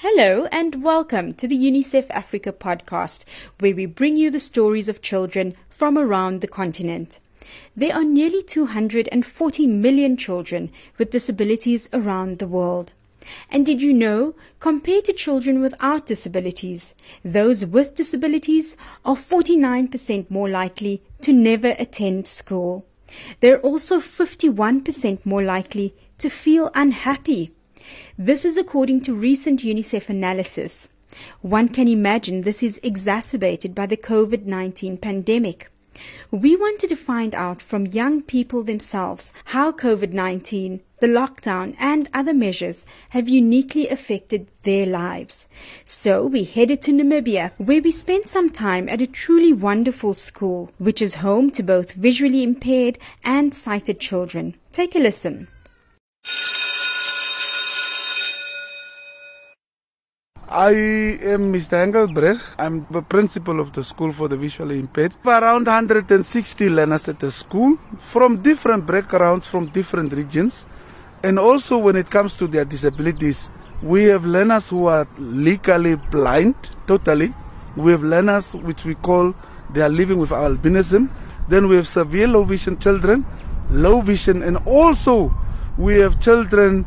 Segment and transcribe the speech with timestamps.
[0.00, 3.24] Hello and welcome to the UNICEF Africa podcast,
[3.58, 7.18] where we bring you the stories of children from around the continent.
[7.74, 12.92] There are nearly 240 million children with disabilities around the world.
[13.50, 16.94] And did you know, compared to children without disabilities,
[17.24, 22.86] those with disabilities are 49% more likely to never attend school.
[23.40, 27.50] They're also 51% more likely to feel unhappy
[28.18, 30.88] this is according to recent UNICEF analysis.
[31.40, 35.70] One can imagine this is exacerbated by the COVID 19 pandemic.
[36.30, 42.08] We wanted to find out from young people themselves how COVID 19, the lockdown, and
[42.12, 45.46] other measures have uniquely affected their lives.
[45.84, 50.70] So we headed to Namibia, where we spent some time at a truly wonderful school,
[50.78, 54.54] which is home to both visually impaired and sighted children.
[54.70, 55.48] Take a listen.
[60.58, 60.72] I
[61.22, 61.74] am Mr.
[61.74, 62.42] Engelbrecht.
[62.58, 65.14] I'm the principal of the school for the visually impaired.
[65.24, 70.66] Around 160 learners at the school from different backgrounds, from different regions.
[71.22, 73.48] And also when it comes to their disabilities,
[73.84, 76.56] we have learners who are legally blind,
[76.88, 77.32] totally.
[77.76, 79.34] We have learners which we call
[79.72, 81.08] they are living with albinism.
[81.48, 83.24] Then we have severe low vision children,
[83.70, 85.32] low vision, and also
[85.76, 86.84] we have children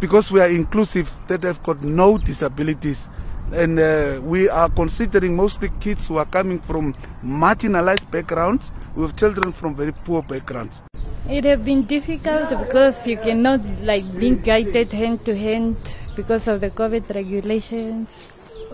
[0.00, 3.08] because we are inclusive that have got no disabilities
[3.52, 9.52] and uh, we are considering mostly kids who are coming from marginalized backgrounds with children
[9.52, 10.82] from very poor backgrounds
[11.28, 15.76] it has been difficult because you cannot like be guided hand to hand
[16.16, 18.18] because of the covid regulations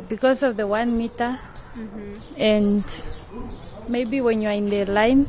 [0.09, 1.39] because of the one meter
[1.77, 2.13] mm-hmm.
[2.37, 2.85] and
[3.89, 5.27] maybe when you're in the line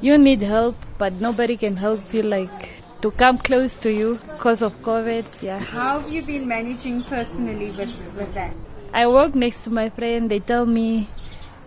[0.00, 4.62] you need help but nobody can help you like to come close to you because
[4.62, 5.24] of COVID.
[5.42, 5.58] Yeah.
[5.58, 8.54] How have you been managing personally with, with that?
[8.92, 10.30] I walk next to my friend.
[10.30, 11.08] They tell me,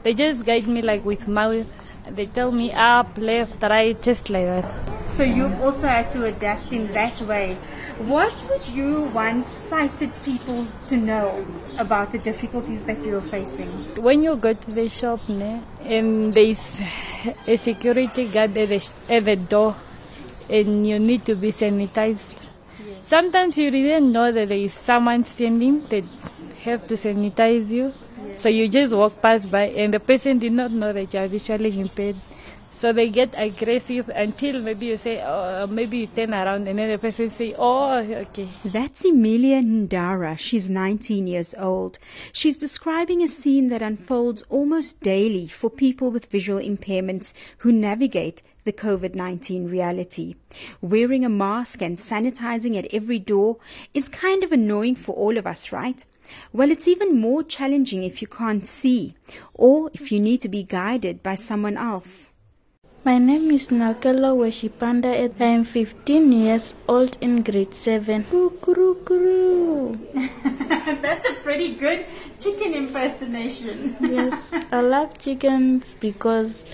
[0.04, 1.66] they just guide me like with mouth.
[2.08, 4.66] They tell me up, left, right, just like that.
[5.14, 7.58] So you've also had to adapt in that way.
[7.98, 11.46] What would you want sighted people to know
[11.80, 13.70] about the difficulties that you're facing?
[13.96, 16.82] When you go to the shop ne, and there's
[17.48, 19.78] a security guard at the, at the door,
[20.50, 22.36] and you need to be sanitized.
[22.86, 23.08] Yes.
[23.08, 26.04] Sometimes you didn't know that there is someone standing that
[26.66, 27.94] have to sanitize you.
[28.38, 31.28] So you just walk past by and the person did not know that you are
[31.28, 32.18] visually impaired.
[32.72, 36.78] So they get aggressive until maybe you say, oh, uh, maybe you turn around and
[36.78, 38.50] then the person say, oh, okay.
[38.66, 40.38] That's Emilia Ndara.
[40.38, 41.98] She's 19 years old.
[42.34, 48.42] She's describing a scene that unfolds almost daily for people with visual impairments who navigate
[48.66, 50.36] the COVID 19 reality.
[50.82, 53.58] Wearing a mask and sanitizing at every door
[53.94, 56.04] is kind of annoying for all of us, right?
[56.54, 59.16] Well, it's even more challenging if you can't see
[59.54, 62.30] or if you need to be guided by someone else.
[63.04, 65.12] My name is Nakela Weshipanda.
[65.40, 68.26] I am 15 years old in grade 7.
[71.04, 72.08] That's a pretty good
[72.40, 73.96] chicken impersonation.
[74.02, 76.66] yes, I love chickens because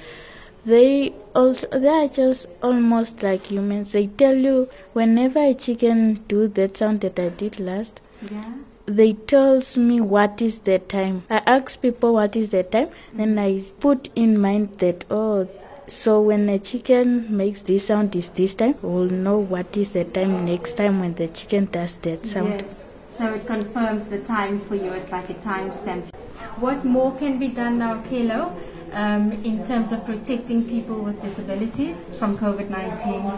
[0.63, 3.91] they also they are just almost like humans.
[3.91, 7.99] They tell you whenever a chicken do that sound that I did last.
[8.31, 8.53] Yeah.
[8.95, 11.23] They tells me what is the time.
[11.29, 15.47] I ask people what is the time, then I put in mind that oh
[15.87, 20.05] so when a chicken makes this sound is this time, we'll know what is the
[20.05, 22.61] time next time when the chicken does that sound.
[22.61, 22.83] Yes.
[23.17, 24.91] So it confirms the time for you.
[24.91, 26.13] It's like a timestamp.
[26.59, 28.55] What more can be done now, Kelo?
[28.93, 33.31] um, in terms of protecting people with disabilities from COVID 19?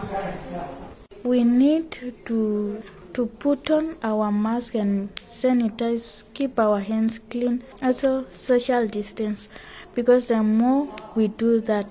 [1.22, 2.82] We need to
[3.14, 9.48] to put on our mask and sanitize, keep our hands clean, also social distance,
[9.94, 11.86] because the more we do that,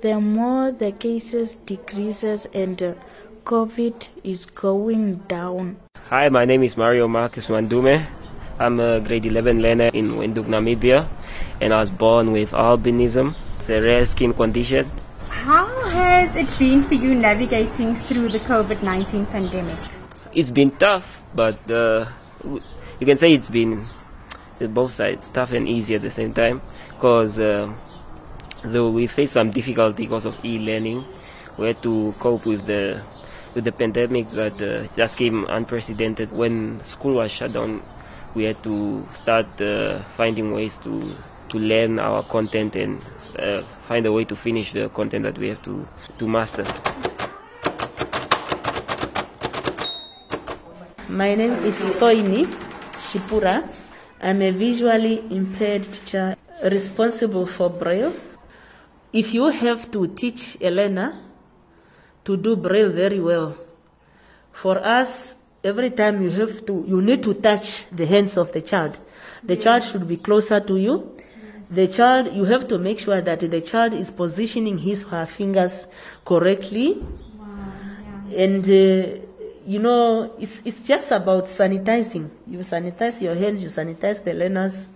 [0.00, 2.94] the more the cases decreases and uh,
[3.44, 5.76] COVID is going down.
[6.08, 8.06] Hi, my name is Mario Marcus Mandume.
[8.60, 11.08] I'm a grade 11 learner in Windhoek, Namibia,
[11.60, 13.34] and I was born with albinism.
[13.56, 14.88] It's a rare skin condition.
[15.28, 19.78] How has it been for you navigating through the COVID 19 pandemic?
[20.32, 22.06] It's been tough, but uh,
[22.44, 23.84] you can say it's been
[24.60, 26.60] both sides tough and easy at the same time
[26.90, 27.72] because uh,
[28.62, 31.04] though we faced some difficulty because of e-learning,
[31.58, 33.02] we had to cope with the
[33.54, 37.82] with the pandemic that uh, just came unprecedented when school was shut down
[38.34, 41.16] we had to start uh, finding ways to
[41.48, 43.02] to learn our content and
[43.38, 45.86] uh, find a way to finish the content that we have to
[46.18, 46.64] to master.
[51.10, 52.46] My name is Soini
[52.92, 53.68] Shipura.
[54.22, 58.12] I'm a visually impaired teacher responsible for Braille.
[59.12, 61.18] If you have to teach a learner
[62.24, 63.56] to do Braille very well,
[64.52, 65.34] for us,
[65.64, 68.96] every time you have to, you need to touch the hands of the child.
[69.42, 71.16] The child should be closer to you.
[71.68, 75.26] The child, you have to make sure that the child is positioning his or her
[75.26, 75.88] fingers
[76.24, 77.02] correctly.
[78.32, 79.26] And, uh,
[79.72, 82.28] you know, it's, it's just about sanitizing.
[82.46, 84.88] You sanitize your hands, you sanitize the learner's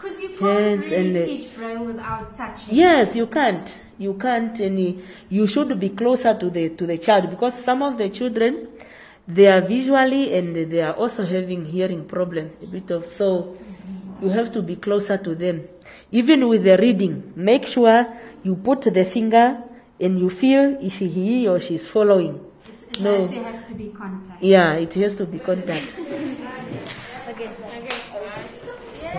[0.00, 2.74] Because you Hands can't really and teach Braille without touching.
[2.74, 3.66] Yes, you can't.
[3.98, 4.98] You can't, and you-
[5.28, 8.52] you should be closer to the to the child because some of the children,
[9.36, 12.46] they are visually and they are also having hearing problem.
[12.62, 13.28] A bit of so,
[14.22, 15.56] you have to be closer to them.
[16.10, 18.06] Even with the reading, make sure
[18.42, 19.46] you put the finger
[20.00, 22.40] and you feel if he or she is following.
[23.00, 23.26] No.
[23.26, 24.42] There has to be contact.
[24.42, 25.94] Yeah, it has to be contact.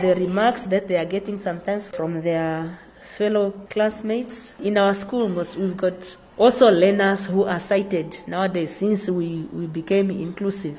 [0.02, 2.80] The remarks that they are getting sometimes from their
[3.18, 4.54] fellow classmates.
[4.62, 9.68] In our school, most- we've got also learners who are sighted nowadays since we, we
[9.68, 10.78] became inclusive.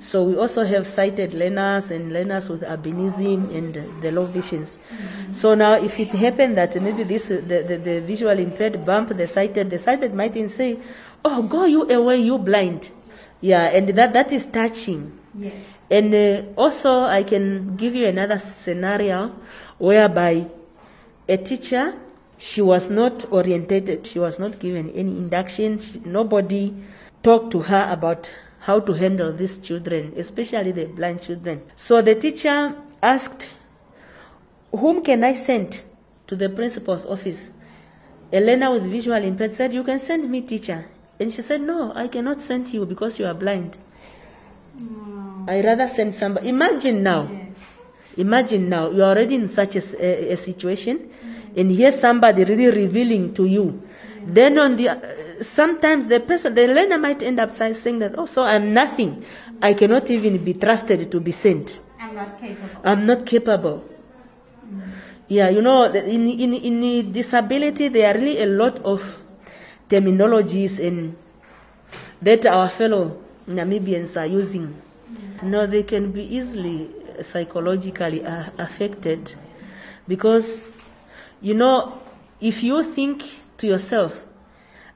[0.00, 4.78] So we also have sighted learners and learners with albinism and the low visions.
[5.32, 9.26] So now if it happened that maybe this the, the, the visual impaired bump the
[9.26, 10.78] sighted, the sighted might even say,
[11.24, 12.90] Oh, go you away, you blind.
[13.40, 15.18] Yeah, and that, that is touching.
[15.36, 15.54] Yes.
[15.90, 19.34] And uh, also, I can give you another scenario
[19.78, 20.46] whereby
[21.28, 21.94] a teacher,
[22.38, 26.72] she was not orientated, she was not given any induction, she, nobody
[27.22, 28.30] talked to her about
[28.60, 31.62] how to handle these children, especially the blind children.
[31.76, 33.46] So the teacher asked,
[34.70, 35.80] Whom can I send
[36.26, 37.50] to the principal's office?
[38.32, 40.86] A learner with visual impairment said, You can send me, teacher.
[41.18, 43.78] And she said, No, I cannot send you because you are blind.
[45.48, 46.50] I rather send somebody.
[46.50, 47.28] Imagine now.
[48.16, 51.10] Imagine now you are already in such a situation,
[51.56, 53.82] and hear somebody really revealing to you.
[54.26, 58.26] Then on the uh, sometimes the person, the learner might end up saying that, oh,
[58.26, 59.24] so I'm nothing.
[59.62, 61.80] I cannot even be trusted to be sent.
[61.98, 62.80] I'm not capable.
[62.84, 63.84] I'm not capable.
[65.28, 69.02] Yeah, you know, in, in, in disability, there are really a lot of
[69.88, 71.16] terminologies and
[72.22, 74.80] that our fellow Namibians are using.
[75.42, 76.90] You know, they can be easily
[77.22, 79.34] psychologically uh, affected
[80.06, 80.68] because,
[81.40, 82.00] you know,
[82.40, 83.24] if you think
[83.58, 84.24] to yourself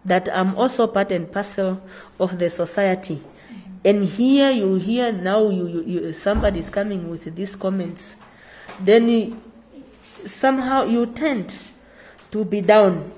[0.04, 1.80] that I'm also part and parcel
[2.18, 3.22] of the society,
[3.84, 8.14] and here you hear now you, you, you somebody is coming with these comments,
[8.80, 9.40] then you,
[10.26, 11.56] somehow you tend
[12.30, 13.12] to be down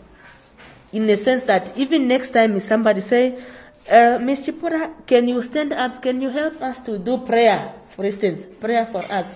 [0.93, 3.43] in the sense that even next time somebody say,
[3.91, 4.47] uh, Ms.
[4.47, 6.01] Chipura, can you stand up?
[6.01, 9.27] Can you help us to do prayer, for instance, prayer for us?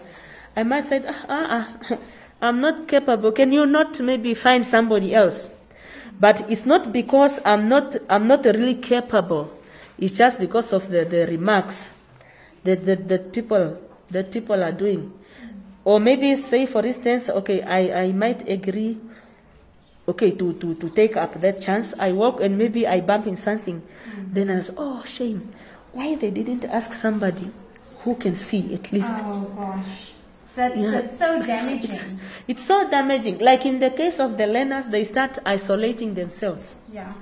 [0.56, 1.46] I might say, ah, ah,
[1.90, 1.98] ah,
[2.40, 3.32] I'm not capable.
[3.32, 5.48] Can you not maybe find somebody else?
[6.20, 9.52] But it's not because I'm not, I'm not really capable.
[9.98, 11.90] It's just because of the, the remarks
[12.64, 13.78] that, that, that people
[14.10, 15.12] that people are doing.
[15.84, 18.98] Or maybe say for instance, okay, I, I might agree
[20.06, 21.94] okay to, to, to take up that chance.
[21.98, 23.82] I walk and maybe I bump in something.
[24.16, 25.52] Then I say, oh shame.
[25.92, 27.50] Why they didn't ask somebody
[28.00, 29.10] who can see at least?
[29.12, 30.12] Oh gosh.
[30.58, 31.90] That's, Yeah, that's so it's- damaging.
[31.90, 32.04] It's,
[32.48, 33.38] it's so damaging.
[33.38, 36.74] Like in the case of the learners, they start isolating themselves.
[36.92, 37.12] yeah.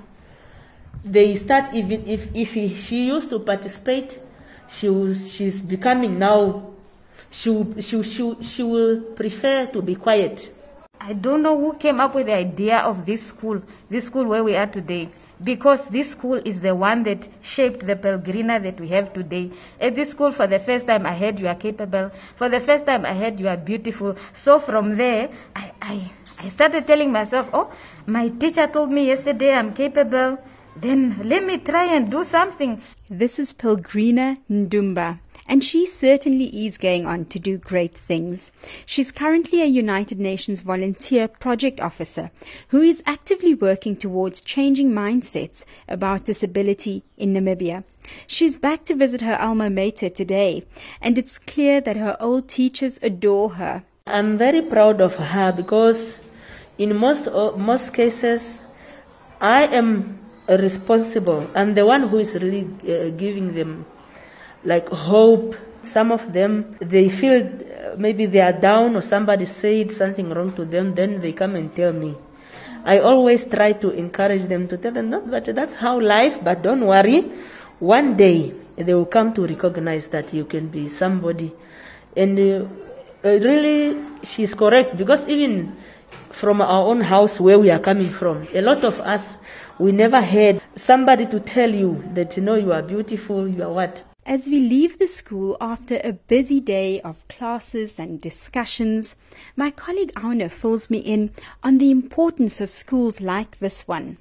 [1.05, 4.19] They start even if if he, she used to participate,
[4.67, 6.71] she will, she's becoming now.
[7.29, 10.49] She will, she will- she will- she will prefer to be quiet.
[10.99, 14.43] I don't know who came up with the idea of this school, this school where
[14.43, 15.09] we are today,
[15.43, 19.51] because this school is the one that shaped the Pelgrina that we have today.
[19.79, 22.11] At this school, for the first time, I heard you are capable.
[22.35, 24.15] For the first time, I heard you are beautiful.
[24.33, 27.71] So from there, I, I, I started telling myself, oh,
[28.05, 30.37] my teacher told me yesterday I'm capable.
[30.75, 32.81] Then let me try and do something.
[33.09, 38.51] This is Pilgrina Ndumba, and she certainly is going on to do great things.
[38.85, 42.31] She's currently a United Nations volunteer project officer
[42.69, 47.83] who is actively working towards changing mindsets about disability in Namibia.
[48.25, 50.63] She's back to visit her alma mater today,
[51.01, 53.83] and it's clear that her old teachers adore her.
[54.05, 56.19] I'm very proud of her because
[56.77, 58.61] in most uh, most cases,
[59.41, 61.49] I am responsible.
[61.53, 63.85] I'm the one who is really uh, giving them
[64.63, 65.55] like hope.
[65.83, 70.53] Some of them they feel uh, maybe they are down or somebody said something wrong
[70.55, 72.15] to them, then they come and tell me.
[72.83, 76.43] I always try to encourage them to tell them, no, but that's how life.
[76.43, 77.21] But don't worry,
[77.79, 81.53] one day they will come to recognize that you can be somebody
[82.17, 82.65] And uh,
[83.23, 85.77] uh, really, she's correct because even
[86.31, 89.35] from our own house where we are coming from, a lot of us,
[89.77, 93.71] we never had somebody to tell you that, you know, you are beautiful, you are
[93.71, 94.03] what.
[94.27, 99.15] As we leave the school after a busy day of classes and discussions,
[99.55, 101.31] my colleague Aune fills me in
[101.63, 104.17] on the importance of schools like this one.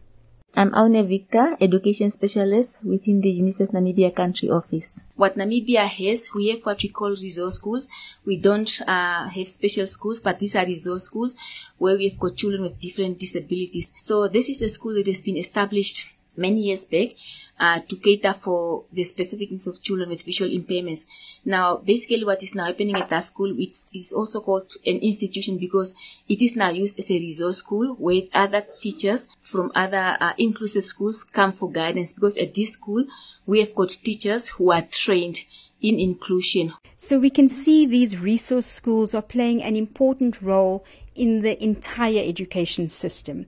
[0.55, 5.01] I'm Aune Victor, Education Specialist within the UNICEF Namibia Country Office.
[5.17, 7.89] What Namibia has, we have what we call resource schools.
[8.25, 11.35] We don't uh, have special schools, but these are resource schools
[11.79, 13.93] where we have got children with different disabilities.
[13.99, 16.07] So this is a school that has been established
[16.37, 17.11] many years back
[17.59, 21.07] uh, to cater for the specific needs of children with visual impairments.
[21.45, 25.59] Now, basically what is now happening at that school, it is also called an institution
[25.59, 25.95] because
[26.29, 30.85] it is now used as a resource school where other teachers from other uh, inclusive
[30.85, 33.05] schools come for guidance because at this school,
[33.47, 35.41] we have got teachers who are trained
[35.81, 36.73] in inclusion.
[36.97, 42.23] So we can see these resource schools are playing an important role in the entire
[42.25, 43.47] education system.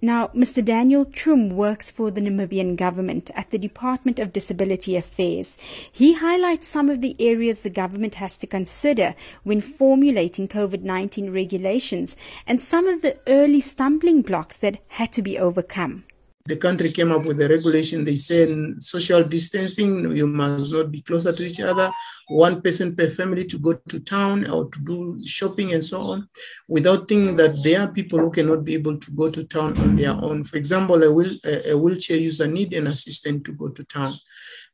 [0.00, 0.64] Now, Mr.
[0.64, 5.58] Daniel Trum works for the Namibian government at the Department of Disability Affairs.
[5.90, 11.32] He highlights some of the areas the government has to consider when formulating COVID 19
[11.32, 12.14] regulations
[12.46, 16.04] and some of the early stumbling blocks that had to be overcome
[16.48, 18.04] the country came up with a regulation.
[18.04, 18.48] They said
[18.82, 21.92] social distancing, you must not be closer to each other,
[22.28, 26.28] one person per family to go to town or to do shopping and so on,
[26.66, 29.94] without thinking that there are people who cannot be able to go to town on
[29.94, 30.42] their own.
[30.42, 34.18] For example, a, wheel, a, wheelchair user need an assistant to go to town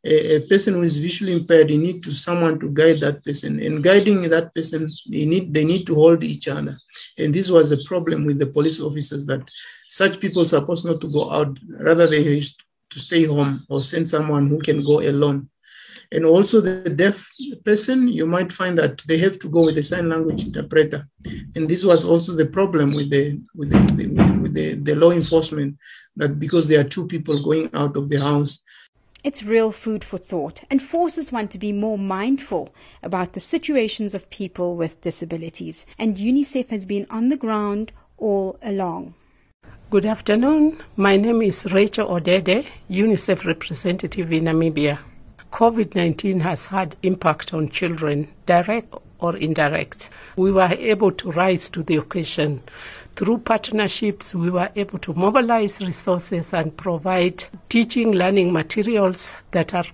[0.04, 3.58] a, person who is visually impaired, you need to someone to guide that person.
[3.60, 6.76] And guiding that person, they need they need to hold each other.
[7.18, 9.48] And this was a problem with the police officers that
[9.88, 13.82] such people are supposed not to go out, rather they used to stay home or
[13.82, 15.48] send someone who can go alone.
[16.12, 17.28] And also the deaf
[17.64, 21.08] person, you might find that they have to go with a sign language interpreter.
[21.56, 25.10] And this was also the problem with the with the, the with the, the law
[25.10, 25.76] enforcement
[26.16, 28.60] that because there are two people going out of the house,
[29.24, 34.14] it's real food for thought and forces one to be more mindful about the situations
[34.14, 35.86] of people with disabilities.
[35.98, 39.14] And UNICEF has been on the ground all along.
[39.90, 40.82] Good afternoon.
[40.96, 44.98] My name is Rachel Odede, UNICEF representative in Namibia.
[45.52, 50.10] COVID 19 has had impact on children, direct or indirect.
[50.36, 52.62] We were able to rise to the occasion
[53.16, 59.84] through partnerships, we were able to mobilize resources and provide teaching, learning materials that are,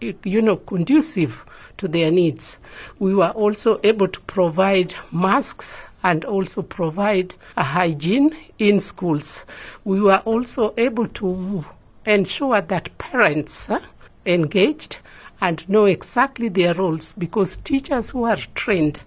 [0.00, 1.44] you know, conducive
[1.76, 2.58] to their needs.
[2.98, 9.44] We were also able to provide masks and also provide a hygiene in schools.
[9.84, 11.64] We were also able to
[12.06, 13.80] ensure that parents uh,
[14.26, 14.96] engaged
[15.40, 19.00] and know exactly their roles because teachers who are trained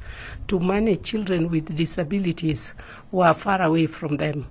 [0.48, 2.74] to manage children with disabilities
[3.12, 4.46] were far away from them.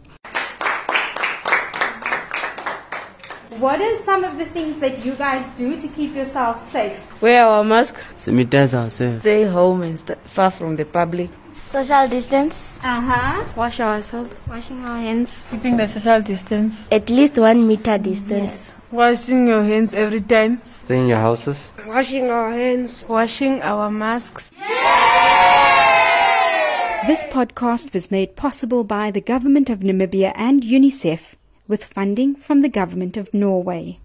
[3.58, 6.98] What are some of the things that you guys do to keep yourselves safe?
[7.22, 11.30] Wear our mask, sanitize ourselves, stay home and st- far from the public.
[11.64, 12.76] Social distance.
[12.82, 13.44] Uh huh.
[13.56, 14.34] Wash ourselves.
[14.46, 15.36] Washing our hands.
[15.50, 16.82] Keeping the social distance.
[16.92, 18.52] At least one meter distance.
[18.52, 18.72] Yes.
[18.90, 20.60] Washing your hands every time.
[20.86, 21.72] Stay in your houses.
[21.84, 23.04] Washing our hands.
[23.08, 24.52] Washing our masks.
[27.08, 31.34] This podcast was made possible by the Government of Namibia and UNICEF
[31.66, 33.98] with funding from the Government of Norway.